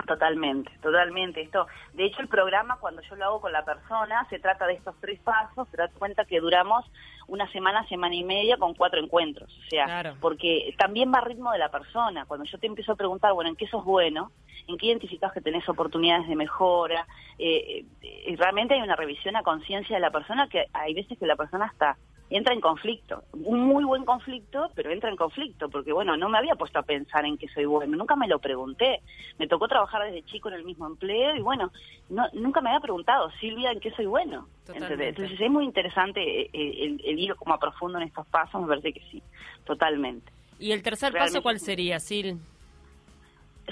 Totalmente, 0.06 0.70
totalmente. 0.82 1.40
Esto, 1.40 1.66
de 1.94 2.04
hecho, 2.04 2.22
el 2.22 2.28
programa 2.28 2.78
cuando 2.80 3.02
yo 3.02 3.16
lo 3.16 3.24
hago 3.24 3.40
con 3.40 3.52
la 3.52 3.64
persona 3.64 4.26
se 4.30 4.38
trata 4.38 4.66
de 4.66 4.74
estos 4.74 4.94
tres 5.00 5.18
pasos. 5.20 5.66
Se 5.70 5.76
da 5.76 5.88
cuenta 5.88 6.24
que 6.24 6.40
duramos 6.40 6.84
una 7.26 7.50
semana, 7.50 7.86
semana 7.88 8.14
y 8.14 8.22
media 8.22 8.56
con 8.56 8.74
cuatro 8.74 9.00
encuentros. 9.00 9.52
O 9.52 9.68
sea, 9.68 10.14
porque 10.20 10.74
también 10.78 11.12
va 11.12 11.18
a 11.18 11.24
ritmo 11.24 11.50
de 11.52 11.58
la 11.58 11.70
persona. 11.70 12.24
Cuando 12.26 12.44
yo 12.44 12.58
te 12.58 12.68
empiezo 12.68 12.92
a 12.92 12.96
preguntar, 12.96 13.32
bueno, 13.32 13.50
¿en 13.50 13.56
qué 13.56 13.66
sos 13.66 13.84
bueno? 13.84 14.30
¿En 14.68 14.78
qué 14.78 14.86
identificas 14.86 15.32
que 15.32 15.40
tenés 15.40 15.68
oportunidades 15.68 16.28
de 16.28 16.36
mejora? 16.36 17.06
Eh, 17.38 17.84
eh, 18.02 18.36
realmente 18.38 18.74
hay 18.74 18.82
una 18.82 18.96
revisión 18.96 19.34
a 19.34 19.42
conciencia 19.42 19.96
de 19.96 20.00
la 20.00 20.10
persona 20.10 20.48
que 20.48 20.66
hay 20.72 20.94
veces 20.94 21.18
que 21.18 21.26
la 21.26 21.36
persona 21.36 21.66
está 21.66 21.96
entra 22.30 22.52
en 22.52 22.60
conflicto. 22.60 23.22
Un 23.32 23.60
muy 23.60 23.84
buen 23.84 24.04
conflicto, 24.04 24.70
pero 24.74 24.90
entra 24.90 25.10
en 25.10 25.16
conflicto, 25.16 25.68
porque 25.68 25.92
bueno, 25.92 26.16
no 26.16 26.28
me 26.28 26.38
había 26.38 26.56
puesto 26.56 26.78
a 26.78 26.82
pensar 26.82 27.24
en 27.24 27.38
que 27.38 27.48
soy 27.48 27.64
bueno, 27.64 27.96
nunca 27.96 28.16
me 28.16 28.26
lo 28.26 28.38
pregunté. 28.38 29.00
Me 29.38 29.46
tocó 29.46 29.68
trabajar 29.68 30.04
desde 30.04 30.24
chico 30.24 30.48
en 30.48 30.56
el 30.56 30.64
mismo 30.64 30.86
empleo 30.86 31.36
y 31.36 31.40
bueno, 31.40 31.70
no, 32.08 32.26
nunca 32.32 32.60
me 32.60 32.70
había 32.70 32.80
preguntado, 32.80 33.30
Silvia, 33.40 33.70
¿en 33.70 33.80
qué 33.80 33.90
soy 33.92 34.06
bueno? 34.06 34.48
Entonces 34.68 35.40
es 35.40 35.50
muy 35.50 35.64
interesante 35.64 36.20
eh, 36.20 36.50
eh, 36.52 36.96
el, 37.04 37.18
ir 37.18 37.34
como 37.36 37.54
a 37.54 37.58
profundo 37.58 37.98
en 37.98 38.08
estos 38.08 38.26
pasos, 38.26 38.60
me 38.60 38.66
parece 38.66 38.92
que 38.92 39.00
sí, 39.10 39.22
totalmente. 39.64 40.32
¿Y 40.58 40.72
el 40.72 40.82
tercer 40.82 41.12
paso 41.12 41.42
cuál 41.42 41.60
sería, 41.60 42.00
Sil? 42.00 42.40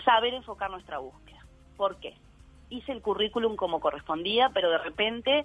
Saber 0.05 0.35
enfocar 0.35 0.71
nuestra 0.71 0.99
búsqueda. 0.99 1.39
¿Por 1.77 1.97
qué? 1.97 2.15
Hice 2.71 2.93
el 2.93 3.01
currículum 3.01 3.57
como 3.57 3.81
correspondía, 3.81 4.51
pero 4.53 4.71
de 4.71 4.79
repente 4.79 5.45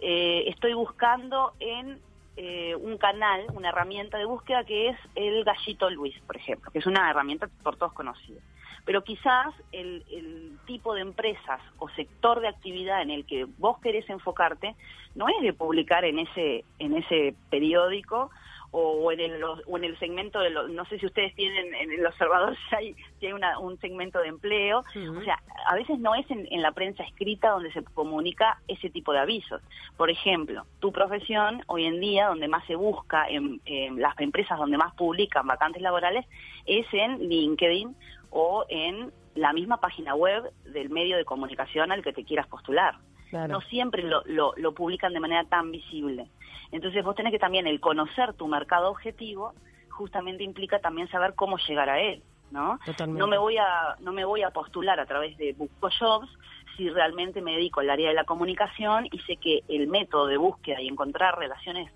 eh, 0.00 0.44
estoy 0.46 0.74
buscando 0.74 1.52
en 1.60 2.00
eh, 2.40 2.76
un 2.76 2.98
canal, 2.98 3.46
una 3.52 3.70
herramienta 3.70 4.16
de 4.16 4.24
búsqueda 4.24 4.62
que 4.62 4.90
es 4.90 4.96
el 5.16 5.42
Gallito 5.42 5.90
Luis, 5.90 6.14
por 6.20 6.36
ejemplo, 6.36 6.70
que 6.70 6.78
es 6.78 6.86
una 6.86 7.10
herramienta 7.10 7.48
por 7.64 7.76
todos 7.76 7.92
conocida. 7.92 8.40
Pero 8.84 9.02
quizás 9.02 9.52
el, 9.72 10.04
el, 10.08 10.56
tipo 10.64 10.94
de 10.94 11.00
empresas 11.00 11.60
o 11.78 11.88
sector 11.88 12.40
de 12.40 12.46
actividad 12.46 13.02
en 13.02 13.10
el 13.10 13.26
que 13.26 13.44
vos 13.58 13.80
querés 13.80 14.08
enfocarte 14.08 14.76
no 15.16 15.26
es 15.28 15.42
de 15.42 15.52
publicar 15.52 16.04
en 16.04 16.20
ese, 16.20 16.64
en 16.78 16.96
ese 16.96 17.34
periódico 17.50 18.30
o 18.70 19.10
en 19.12 19.20
el, 19.20 19.42
o 19.42 19.76
en 19.76 19.84
el 19.84 19.98
segmento 19.98 20.40
de 20.40 20.50
los, 20.50 20.70
no 20.70 20.84
sé 20.86 20.98
si 20.98 21.06
ustedes 21.06 21.34
tienen 21.34 21.74
en 21.74 21.92
el 21.92 22.06
observador 22.06 22.56
si 22.68 22.74
hay, 22.74 22.96
si 23.18 23.26
hay 23.26 23.32
una, 23.32 23.58
un 23.58 23.78
segmento 23.80 24.20
de 24.20 24.28
empleo, 24.28 24.80
o 24.80 25.22
sea, 25.22 25.38
a 25.66 25.74
veces 25.74 25.98
no 25.98 26.14
es 26.14 26.30
en, 26.30 26.46
en, 26.50 26.62
la 26.62 26.72
prensa 26.72 27.02
escrita 27.02 27.50
donde 27.50 27.72
se 27.72 27.82
comunica 27.82 28.60
ese 28.68 28.90
tipo 28.90 29.12
de 29.12 29.20
avisos. 29.20 29.62
Por 29.96 30.10
ejemplo, 30.10 30.66
tu 30.80 30.92
profesión 30.92 31.62
hoy 31.66 31.86
en 31.86 32.00
día 32.00 32.26
donde 32.26 32.48
más 32.48 32.66
se 32.66 32.74
busca, 32.74 33.26
en, 33.28 33.60
en 33.64 34.00
las 34.00 34.18
empresas 34.20 34.58
donde 34.58 34.76
más 34.76 34.94
publican 34.94 35.46
vacantes 35.46 35.82
laborales, 35.82 36.26
es 36.66 36.86
en 36.92 37.18
LinkedIn 37.18 37.96
o 38.30 38.64
en 38.68 39.12
la 39.34 39.52
misma 39.52 39.78
página 39.78 40.14
web 40.14 40.52
del 40.64 40.90
medio 40.90 41.16
de 41.16 41.24
comunicación 41.24 41.92
al 41.92 42.02
que 42.02 42.12
te 42.12 42.24
quieras 42.24 42.46
postular. 42.48 42.96
No 43.32 43.60
siempre 43.62 44.02
lo, 44.02 44.22
lo, 44.26 44.54
lo 44.56 44.72
publican 44.72 45.12
de 45.12 45.20
manera 45.20 45.44
tan 45.44 45.70
visible. 45.70 46.28
Entonces 46.72 47.04
vos 47.04 47.14
tenés 47.14 47.32
que 47.32 47.38
también 47.38 47.66
el 47.66 47.80
conocer 47.80 48.34
tu 48.34 48.46
mercado 48.46 48.90
objetivo 48.90 49.52
justamente 49.90 50.44
implica 50.44 50.78
también 50.78 51.08
saber 51.08 51.34
cómo 51.34 51.58
llegar 51.58 51.88
a 51.88 52.00
él, 52.00 52.22
¿no? 52.50 52.78
No 53.08 53.26
me 53.26 53.36
voy 53.36 53.58
a 53.58 53.96
no 54.00 54.12
me 54.12 54.24
voy 54.24 54.42
a 54.42 54.50
postular 54.50 55.00
a 55.00 55.06
través 55.06 55.36
de 55.38 55.54
Busco 55.54 55.90
Jobs 55.98 56.28
si 56.76 56.88
realmente 56.88 57.42
me 57.42 57.52
dedico 57.52 57.80
al 57.80 57.90
área 57.90 58.08
de 58.08 58.14
la 58.14 58.24
comunicación 58.24 59.06
y 59.10 59.18
sé 59.20 59.36
que 59.36 59.64
el 59.68 59.88
método 59.88 60.26
de 60.26 60.36
búsqueda 60.36 60.80
y 60.80 60.86
encontrar 60.86 61.36
relaciones 61.36 61.90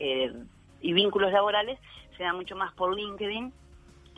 eh, 0.00 0.32
y 0.80 0.92
vínculos 0.92 1.32
laborales 1.32 1.78
se 2.16 2.24
da 2.24 2.32
mucho 2.32 2.56
más 2.56 2.72
por 2.74 2.96
LinkedIn 2.96 3.52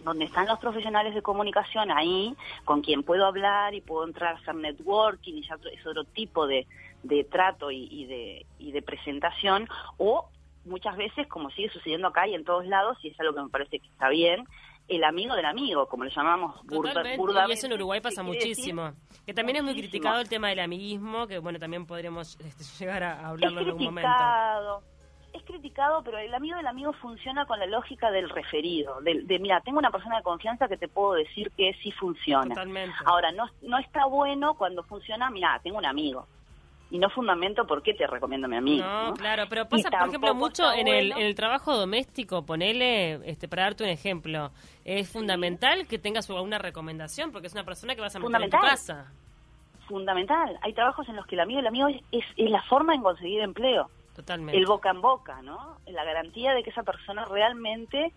donde 0.02 0.26
están 0.26 0.46
los 0.46 0.58
profesionales 0.58 1.14
de 1.14 1.22
comunicación 1.22 1.90
ahí, 1.90 2.34
con 2.64 2.82
quien 2.82 3.02
puedo 3.02 3.26
hablar 3.26 3.74
y 3.74 3.80
puedo 3.80 4.06
entrar 4.06 4.34
a 4.34 4.38
hacer 4.38 4.54
networking 4.54 5.34
y 5.34 5.42
ya 5.42 5.56
es 5.72 5.86
otro 5.86 6.04
tipo 6.04 6.46
de, 6.46 6.66
de 7.02 7.24
trato 7.24 7.70
y, 7.70 8.04
de, 8.06 8.46
y 8.58 8.72
de 8.72 8.82
presentación, 8.82 9.68
o 9.98 10.28
muchas 10.64 10.96
veces, 10.96 11.26
como 11.28 11.50
sigue 11.50 11.70
sucediendo 11.70 12.08
acá 12.08 12.26
y 12.26 12.34
en 12.34 12.44
todos 12.44 12.66
lados, 12.66 12.98
y 13.02 13.08
es 13.08 13.20
algo 13.20 13.34
que 13.34 13.42
me 13.42 13.48
parece 13.48 13.78
que 13.78 13.86
está 13.86 14.08
bien, 14.08 14.44
el 14.88 15.02
amigo 15.02 15.34
del 15.34 15.46
amigo, 15.46 15.88
como 15.88 16.04
le 16.04 16.10
llamamos 16.10 16.64
burda, 16.64 17.48
Y 17.48 17.52
eso 17.52 17.66
en 17.66 17.72
Uruguay 17.72 18.00
pasa 18.00 18.22
muchísimo. 18.22 18.92
Que 19.24 19.34
también 19.34 19.56
es 19.56 19.64
muy 19.64 19.74
criticado 19.74 20.20
el 20.20 20.28
tema 20.28 20.48
del 20.48 20.60
amiguismo, 20.60 21.26
que 21.26 21.38
bueno, 21.38 21.58
también 21.58 21.86
podríamos 21.86 22.38
este, 22.38 22.64
llegar 22.84 23.02
a 23.02 23.28
hablarlo 23.28 23.60
en 23.60 23.66
algún 23.68 23.84
momento 23.84 24.08
es 25.36 25.42
criticado, 25.44 26.02
pero 26.02 26.18
el 26.18 26.34
amigo 26.34 26.56
del 26.56 26.66
amigo 26.66 26.92
funciona 26.94 27.46
con 27.46 27.58
la 27.58 27.66
lógica 27.66 28.10
del 28.10 28.28
referido, 28.28 29.00
de, 29.00 29.38
mira, 29.38 29.60
tengo 29.60 29.78
una 29.78 29.90
persona 29.90 30.16
de 30.16 30.22
confianza 30.22 30.68
que 30.68 30.76
te 30.76 30.88
puedo 30.88 31.14
decir 31.14 31.50
que 31.56 31.74
sí 31.82 31.92
funciona. 31.92 32.48
Totalmente. 32.48 32.94
Ahora, 33.04 33.32
no, 33.32 33.44
no 33.62 33.78
está 33.78 34.06
bueno 34.06 34.54
cuando 34.54 34.82
funciona, 34.82 35.30
mira, 35.30 35.60
tengo 35.62 35.78
un 35.78 35.86
amigo. 35.86 36.26
Y 36.88 36.98
no 36.98 37.10
fundamento 37.10 37.66
por 37.66 37.82
qué 37.82 37.94
te 37.94 38.06
recomiendo 38.06 38.46
a 38.46 38.48
mi 38.48 38.56
amigo. 38.56 38.86
No, 38.86 39.14
claro, 39.14 39.44
pero 39.48 39.68
pasa, 39.68 39.90
por 39.90 40.08
ejemplo, 40.08 40.34
mucho 40.34 40.72
en 40.72 40.86
el, 40.86 41.12
en 41.12 41.18
el 41.18 41.34
trabajo 41.34 41.76
doméstico, 41.76 42.46
ponele, 42.46 43.14
este, 43.28 43.48
para 43.48 43.64
darte 43.64 43.82
un 43.82 43.90
ejemplo, 43.90 44.52
es 44.84 45.10
fundamental 45.10 45.88
que 45.88 45.98
tengas 45.98 46.30
una 46.30 46.58
recomendación, 46.58 47.32
porque 47.32 47.48
es 47.48 47.54
una 47.54 47.64
persona 47.64 47.96
que 47.96 48.00
vas 48.02 48.14
a 48.14 48.20
meter 48.20 48.42
en 48.42 48.50
tu 48.50 48.58
casa. 48.58 49.10
Fundamental. 49.88 50.58
Hay 50.62 50.72
trabajos 50.74 51.08
en 51.08 51.16
los 51.16 51.26
que 51.26 51.34
el 51.34 51.40
amigo 51.40 51.58
del 51.58 51.66
amigo 51.66 51.88
es, 51.88 52.24
es 52.36 52.50
la 52.50 52.62
forma 52.62 52.94
en 52.94 53.02
conseguir 53.02 53.40
empleo. 53.40 53.90
Totalmente. 54.16 54.58
El 54.58 54.66
boca 54.66 54.90
en 54.90 55.02
boca, 55.02 55.42
¿no? 55.42 55.76
La 55.86 56.02
garantía 56.02 56.54
de 56.54 56.62
que 56.62 56.70
esa 56.70 56.82
persona 56.82 57.24
realmente 57.26 58.12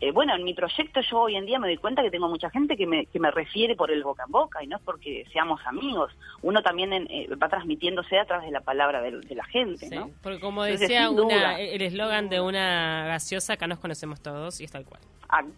eh, 0.00 0.12
bueno, 0.12 0.34
en 0.36 0.44
mi 0.44 0.54
proyecto 0.54 1.00
yo 1.00 1.22
hoy 1.22 1.34
en 1.34 1.44
día 1.44 1.58
me 1.58 1.66
doy 1.66 1.76
cuenta 1.76 2.02
que 2.02 2.10
tengo 2.10 2.28
mucha 2.28 2.50
gente 2.50 2.76
que 2.76 2.86
me, 2.86 3.06
que 3.06 3.18
me 3.18 3.32
refiere 3.32 3.74
por 3.74 3.90
el 3.90 4.04
boca 4.04 4.22
en 4.26 4.30
boca 4.30 4.62
y 4.62 4.68
no 4.68 4.76
es 4.76 4.82
porque 4.84 5.26
seamos 5.32 5.60
amigos. 5.66 6.12
Uno 6.40 6.62
también 6.62 6.92
eh, 6.92 7.28
va 7.34 7.48
transmitiéndose 7.48 8.16
a 8.16 8.24
través 8.24 8.46
de 8.46 8.52
la 8.52 8.60
palabra 8.60 9.02
de, 9.02 9.34
la 9.34 9.44
gente, 9.44 9.90
¿no? 9.90 10.10
Porque 10.22 10.38
como 10.38 10.62
decía 10.62 11.10
una, 11.10 11.58
el 11.58 11.82
eslogan 11.82 12.28
de 12.28 12.40
una 12.40 13.06
gaseosa, 13.08 13.54
acá 13.54 13.66
nos 13.66 13.80
conocemos 13.80 14.20
todos 14.20 14.60
y 14.60 14.64
es 14.64 14.70
tal 14.70 14.84
cual. 14.84 15.00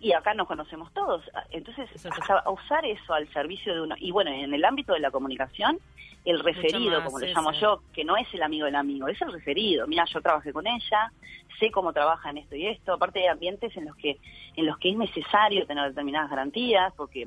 y 0.00 0.12
acá 0.12 0.32
nos 0.32 0.46
conocemos 0.46 0.90
todos. 0.94 1.22
Entonces, 1.50 1.88
a, 2.06 2.50
usar 2.50 2.86
eso 2.86 3.12
al 3.12 3.30
servicio 3.34 3.74
de 3.74 3.82
uno. 3.82 3.94
Y 3.98 4.10
bueno, 4.10 4.30
en 4.30 4.54
el 4.54 4.64
ámbito 4.64 4.94
de 4.94 5.00
la 5.00 5.10
comunicación, 5.10 5.78
el 6.24 6.40
referido, 6.40 7.02
como 7.04 7.18
le 7.18 7.32
llamo 7.32 7.52
yo, 7.52 7.82
que 7.92 8.04
no 8.04 8.16
es 8.16 8.32
el 8.34 8.42
amigo 8.42 8.66
del 8.66 8.76
amigo, 8.76 9.08
es 9.08 9.20
el 9.22 9.32
referido. 9.32 9.86
Mira, 9.86 10.04
yo 10.12 10.20
trabajé 10.20 10.52
con 10.52 10.66
ella, 10.66 11.12
sé 11.58 11.70
cómo 11.70 11.92
trabaja 11.92 12.30
en 12.30 12.38
esto 12.38 12.56
y 12.56 12.66
esto. 12.66 12.92
Aparte, 12.92 13.20
hay 13.20 13.26
ambientes 13.28 13.76
en 13.76 13.86
los 13.86 13.96
que 13.96 14.18
en 14.56 14.66
los 14.66 14.78
que 14.78 14.90
es 14.90 14.96
necesario 14.96 15.66
tener 15.66 15.88
determinadas 15.88 16.30
garantías, 16.30 16.92
porque 16.96 17.24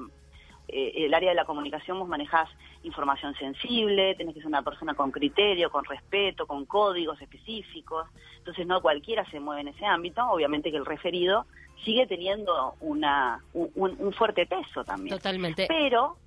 eh, 0.68 1.06
el 1.06 1.14
área 1.14 1.30
de 1.30 1.36
la 1.36 1.46
comunicación 1.46 2.00
vos 2.00 2.08
manejás 2.08 2.50
información 2.84 3.34
sensible, 3.36 4.16
tenés 4.16 4.34
que 4.34 4.42
ser 4.42 4.48
una 4.48 4.62
persona 4.62 4.94
con 4.94 5.12
criterio, 5.12 5.72
con 5.72 5.86
respeto, 5.86 6.46
con 6.46 6.66
códigos 6.66 7.22
específicos, 7.22 8.08
entonces 8.38 8.68
no 8.68 8.82
cualquiera 8.82 9.26
se 9.32 9.40
mueve 9.40 9.62
en 9.62 9.68
ese 9.70 9.86
ámbito, 9.86 10.22
obviamente 10.30 10.70
que 10.70 10.78
el 10.78 10.86
referido 10.86 11.46
sigue 11.84 12.08
teniendo 12.08 12.76
una, 12.80 13.44
un 13.54 14.14
fuerte 14.14 14.46
peso 14.46 14.84
también. 14.86 15.18
Totalmente. 15.18 15.66
Pero 15.68 16.18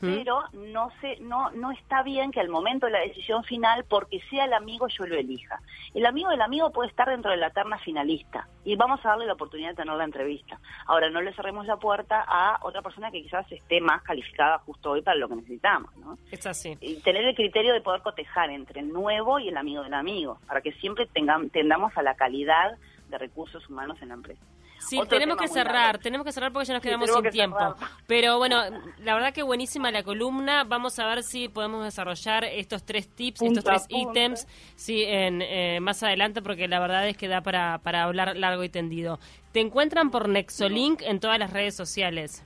pero 0.00 0.44
no 0.52 0.90
se, 1.00 1.20
no, 1.20 1.50
no 1.50 1.70
está 1.70 2.02
bien 2.02 2.30
que 2.30 2.40
al 2.40 2.48
momento 2.48 2.86
de 2.86 2.92
la 2.92 3.00
decisión 3.00 3.44
final, 3.44 3.84
porque 3.88 4.20
sea 4.30 4.46
el 4.46 4.54
amigo, 4.54 4.88
yo 4.88 5.06
lo 5.06 5.14
elija. 5.14 5.60
El 5.94 6.06
amigo 6.06 6.30
del 6.30 6.40
amigo 6.40 6.72
puede 6.72 6.88
estar 6.88 7.08
dentro 7.08 7.30
de 7.30 7.36
la 7.36 7.50
terna 7.50 7.78
finalista 7.78 8.48
y 8.64 8.76
vamos 8.76 9.04
a 9.04 9.10
darle 9.10 9.26
la 9.26 9.34
oportunidad 9.34 9.70
de 9.70 9.76
tener 9.76 9.94
la 9.94 10.04
entrevista. 10.04 10.58
Ahora, 10.86 11.10
no 11.10 11.20
le 11.20 11.34
cerremos 11.34 11.66
la 11.66 11.76
puerta 11.76 12.24
a 12.26 12.58
otra 12.62 12.80
persona 12.80 13.10
que 13.10 13.22
quizás 13.22 13.50
esté 13.52 13.80
más 13.80 14.02
calificada 14.02 14.58
justo 14.60 14.92
hoy 14.92 15.02
para 15.02 15.18
lo 15.18 15.28
que 15.28 15.36
necesitamos, 15.36 15.94
¿no? 15.96 16.16
Es 16.30 16.46
así. 16.46 16.78
Y 16.80 17.00
tener 17.02 17.24
el 17.24 17.34
criterio 17.34 17.74
de 17.74 17.82
poder 17.82 18.00
cotejar 18.00 18.50
entre 18.50 18.80
el 18.80 18.88
nuevo 18.92 19.38
y 19.38 19.48
el 19.48 19.56
amigo 19.56 19.82
del 19.82 19.94
amigo, 19.94 20.38
para 20.46 20.62
que 20.62 20.72
siempre 20.72 21.06
tengamos, 21.06 21.52
tendamos 21.52 21.96
a 21.96 22.02
la 22.02 22.14
calidad 22.14 22.78
de 23.08 23.18
recursos 23.18 23.68
humanos 23.68 24.00
en 24.00 24.08
la 24.08 24.14
empresa. 24.14 24.42
Sí, 24.80 24.98
tenemos 25.08 25.36
que 25.36 25.46
cerrar, 25.48 25.98
tenemos 25.98 26.24
que 26.24 26.32
cerrar 26.32 26.52
porque 26.52 26.66
ya 26.66 26.74
nos 26.74 26.82
quedamos 26.82 27.10
sin 27.10 27.30
tiempo. 27.30 27.74
Pero 28.06 28.38
bueno, 28.38 28.62
la 28.98 29.14
verdad 29.14 29.32
que 29.32 29.42
buenísima 29.42 29.90
la 29.90 30.02
columna. 30.02 30.64
Vamos 30.64 30.98
a 30.98 31.06
ver 31.06 31.22
si 31.22 31.48
podemos 31.48 31.84
desarrollar 31.84 32.44
estos 32.44 32.84
tres 32.84 33.08
tips, 33.08 33.42
estos 33.42 33.62
tres 33.62 33.86
ítems, 33.88 34.46
sí, 34.76 35.04
en, 35.04 35.42
eh, 35.42 35.80
más 35.80 36.02
adelante, 36.02 36.40
porque 36.42 36.66
la 36.66 36.80
verdad 36.80 37.06
es 37.06 37.16
que 37.16 37.28
da 37.28 37.42
para, 37.42 37.78
para 37.78 38.04
hablar 38.04 38.36
largo 38.36 38.64
y 38.64 38.70
tendido. 38.70 39.18
Te 39.52 39.60
encuentran 39.60 40.10
por 40.10 40.28
Nexolink 40.28 41.02
en 41.02 41.20
todas 41.20 41.38
las 41.38 41.52
redes 41.52 41.76
sociales. 41.76 42.44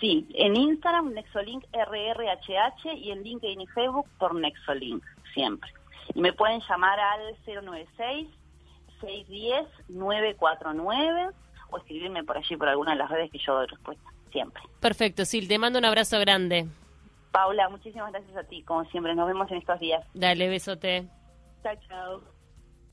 Sí, 0.00 0.26
en 0.34 0.56
Instagram 0.56 1.14
Nexolink 1.14 1.64
RRHH 1.72 2.96
y 2.96 3.12
en 3.12 3.22
LinkedIn 3.22 3.60
y 3.60 3.66
Facebook 3.68 4.06
por 4.18 4.34
Nexolink, 4.34 5.02
siempre. 5.32 5.70
Y 6.14 6.20
me 6.20 6.32
pueden 6.32 6.60
llamar 6.68 6.98
al 6.98 7.36
096 7.46 8.28
610-949 9.00 11.32
o 11.70 11.78
escribirme 11.78 12.24
por 12.24 12.36
allí 12.36 12.56
por 12.56 12.68
alguna 12.68 12.92
de 12.92 12.98
las 12.98 13.10
redes 13.10 13.30
que 13.30 13.38
yo 13.38 13.54
doy 13.54 13.66
respuesta, 13.66 14.10
siempre. 14.30 14.62
Perfecto, 14.80 15.24
Sil, 15.26 15.48
te 15.48 15.58
mando 15.58 15.78
un 15.78 15.84
abrazo 15.84 16.18
grande. 16.20 16.66
Paula, 17.32 17.68
muchísimas 17.68 18.12
gracias 18.12 18.36
a 18.36 18.44
ti, 18.44 18.62
como 18.62 18.84
siempre, 18.86 19.14
nos 19.14 19.26
vemos 19.26 19.50
en 19.50 19.58
estos 19.58 19.78
días. 19.80 20.04
Dale, 20.14 20.48
besote. 20.48 21.06
Chao, 21.62 21.74
chao. 21.88 22.35